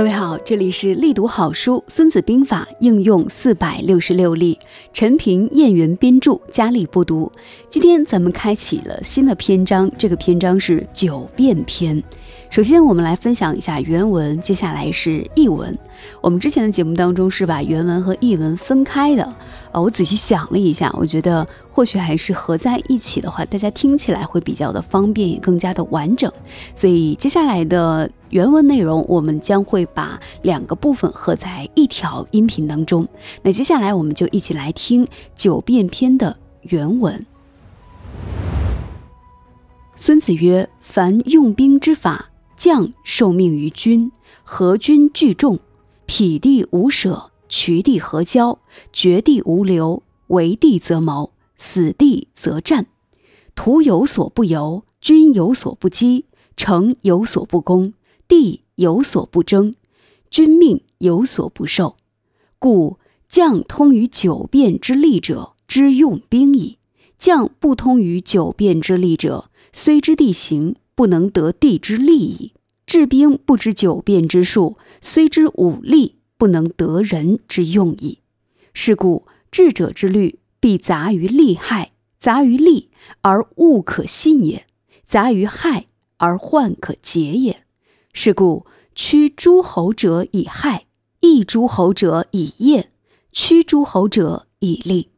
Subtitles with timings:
[0.00, 4.58] 各位好，这里是力读好书《孙子兵法》应用四百六十六例，
[4.94, 7.30] 陈平、燕云编著，佳丽播读。
[7.68, 12.02] 今天咱们开启了新的篇章，这个篇章是九变篇。
[12.48, 15.78] 首先，我们来分享一下原文，接下来是译文。
[16.22, 19.36] 我们之前的节目当中是把原文和译文分开的。
[19.70, 26.32] 呃，我仔细想了一下，我觉得或许还是合在一起的话，大家听起来会比较的方便，也更加的完整。
[26.74, 33.06] 所以接下来的原文内容，我们将会把两个部分合在一条音频当中。
[33.42, 37.26] 那接下来我们就一起来听《九变篇》的原文。
[39.96, 44.10] 孙子曰：“凡用兵之法，将受命于君，
[44.42, 45.58] 合军聚众，
[46.06, 48.60] 匹地无舍。”取地合交，
[48.92, 52.86] 绝地无留，为地则谋，死地则战。
[53.56, 57.92] 徒有所不由，君有所不击，城有所不攻，
[58.30, 59.74] 地有所不争，
[60.30, 61.96] 君命有所不受。
[62.58, 66.78] 故将通于九变之利者，之用兵矣；
[67.18, 72.52] 将不通于九变之利者，虽知地形，不能得地之利矣。
[72.86, 76.16] 治兵不知九变之术，虽知武力。
[76.40, 78.20] 不能得人之用矣。
[78.72, 82.88] 是故智者之虑，必杂于利害，杂于利
[83.20, 84.62] 而物可信也；
[85.06, 87.64] 杂于害而患可解也。
[88.12, 90.86] 是故屈诸侯者以害，
[91.20, 92.92] 抑诸侯者以业，
[93.32, 95.10] 屈诸侯者以利。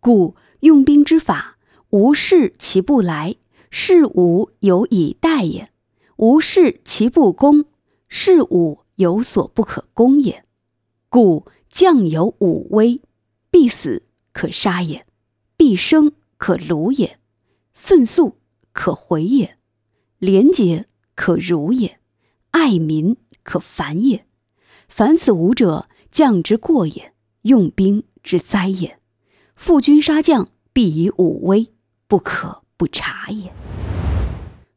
[0.00, 1.58] 故用兵之法，
[1.90, 3.36] 无事其不来，
[3.70, 5.68] 事无有以待也；
[6.16, 7.66] 无事其不攻，
[8.08, 10.44] 事无有所不可攻也。
[11.08, 13.00] 故将有五威：
[13.50, 15.06] 必死可杀也，
[15.56, 17.18] 必生可虏也，
[17.72, 18.38] 愤速
[18.72, 19.58] 可回也，
[20.18, 22.00] 廉洁可辱也，
[22.52, 24.24] 爱民可烦也。
[24.88, 27.12] 凡此五者，将之过也，
[27.42, 28.98] 用兵之灾也。
[29.56, 31.68] 负君杀将，必以武威，
[32.06, 33.52] 不可不察也。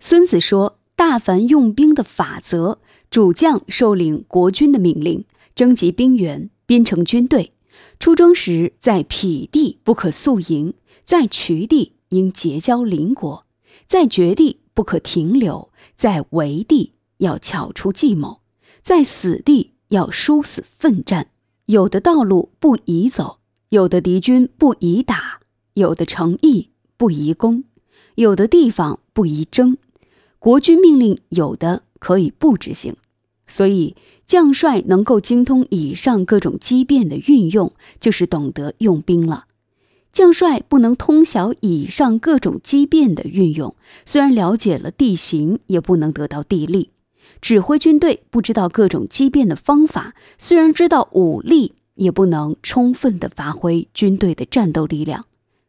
[0.00, 2.78] 孙子说：大凡用兵的法则，
[3.10, 5.24] 主将受领国君的命令。
[5.54, 7.52] 征集兵员，编成军队。
[7.98, 13.46] 出征时，在匹地不可宿营，在渠地应结交邻国，
[13.86, 18.40] 在绝地不可停留，在围地要巧出计谋，
[18.82, 21.28] 在死地要殊死奋战。
[21.66, 23.38] 有的道路不宜走，
[23.70, 25.40] 有的敌军不宜打，
[25.74, 27.64] 有的城邑不宜攻，
[28.16, 29.78] 有的地方不宜争。
[30.38, 32.96] 国君命令有的可以不执行。
[33.46, 33.94] 所以，
[34.26, 39.46] 将帅能够精通以上各种机变的运用，就是懂得用兵了。
[40.12, 43.74] 将帅不能通晓以上各种机变的运用，
[44.06, 46.90] 虽然了解了地形，也不能得到地利。
[47.40, 55.26] 指挥军队不知道各种机变的方法，虽然知道武力，也不能充分的发挥军队的战斗力量。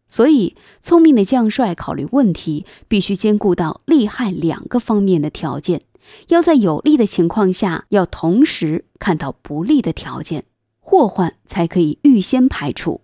[0.07, 5.81] 所以，聪明的将帅考虑问题，必须兼顾到利害两个方面的条件。
[6.27, 10.45] 要在有利的情况下，要同时看到不利的条件，
[10.79, 13.01] 祸患才可以预先排除；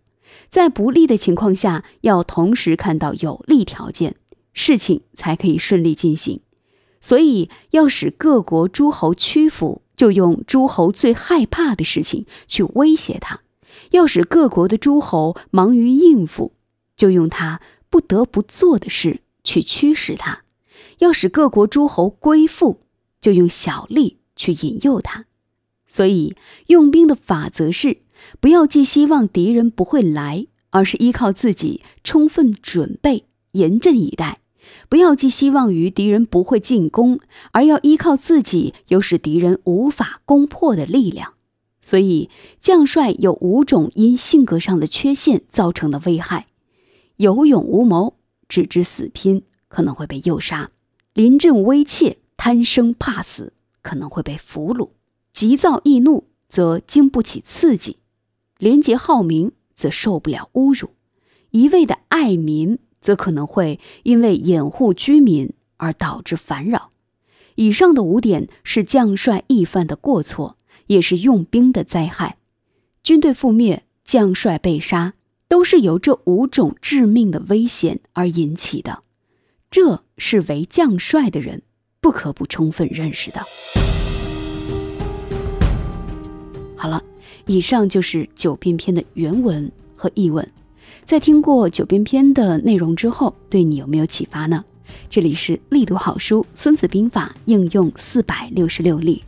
[0.50, 4.16] 在不利的情况下，要同时看到有利条件，
[4.54, 6.42] 事情才可以顺利进行。
[7.02, 13.42] 所以，要使各国诸侯屈服，就用诸侯最害怕的事情去威胁他；
[13.90, 16.54] 要使各国的诸侯忙于应付，
[16.96, 20.44] 就用他不得不做的事去驱使他；
[21.00, 22.82] 要使各国诸侯归附。
[23.22, 25.26] 就用小利去引诱他，
[25.88, 26.36] 所以
[26.70, 28.00] 用兵的法则是：
[28.40, 34.40] 不要寄希望敌人不会来，而是依靠自己充分准备，严阵以待；
[34.90, 37.20] 不要寄希望于敌人不会进攻，
[37.52, 41.34] 而要依靠自己有使敌人无法攻破的力量。
[41.82, 42.30] 所以，
[42.60, 46.46] 将帅有五种因性格上的缺陷造成的危害：
[47.18, 48.16] 有勇无谋，
[48.48, 50.72] 只知死拼，可能会被诱杀；
[51.14, 52.18] 临阵危怯。
[52.44, 53.54] 贪生怕死，
[53.84, 54.90] 可能会被俘虏；
[55.32, 57.98] 急躁易怒，则经不起刺激；
[58.58, 60.88] 廉洁好名，则受不了侮辱；
[61.52, 66.92] 一味的爱民，则可能会因为掩护居民而导致烦扰。
[67.56, 70.56] 以上的五点是将帅易犯的过错，
[70.88, 72.38] 也是用兵的灾害。
[73.04, 75.16] 军队覆灭，将帅被杀，
[75.50, 79.04] 都是由这五种致命的危险而引起的。
[79.70, 81.64] 这是为将帅的人。
[82.04, 83.46] 不可不充分认识的。
[86.76, 87.00] 好了，
[87.46, 90.52] 以上就是九变篇的原文和译文。
[91.04, 94.64] 在听过九变篇的内容之后，对你有没有启发呢？
[95.10, 99.24] 这里是力读好书《孙子兵法》应用四百六十六例。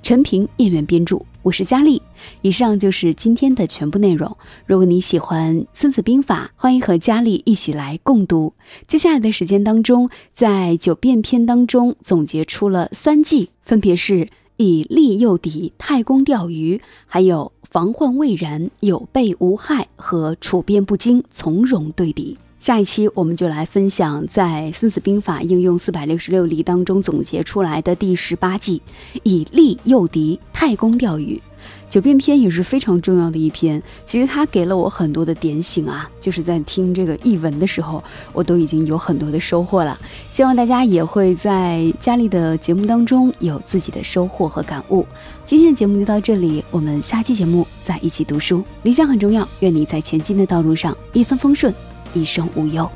[0.00, 2.00] 陈平演员编著，我是佳丽。
[2.42, 4.36] 以上就是今天的全部内容。
[4.64, 8.54] 如果你喜欢《孙子兵法》，欢迎和佳丽一起来共读。
[8.86, 14.28] 接下来的时间当中，在九变篇当中总结出了三计，分别是
[14.58, 22.36] 以利诱敌、太公钓鱼，还有防患未然、有备无害和处变不惊、从容对敌。
[22.58, 28.82] 下一期我们就来分享在《孙子兵法》应用四百六十六例当中总结出来的第十八计，
[29.22, 31.40] 以利诱敌，太公钓鱼。
[31.88, 38.02] 九变篇也是非常重要的一篇，其实它给了我很多的点醒啊，就是在听这个译文的时候，
[38.32, 39.98] 我都已经有很多的收获了。
[40.30, 45.06] 希望大家也会在佳丽的节目当中有自己的收获和感悟。
[45.44, 48.62] 今天的节目就到这里，我们下期节目再一起读书。
[48.82, 51.72] 理想很重要，愿你在前进的道路上一帆风顺。
[52.14, 52.90] 一生无忧。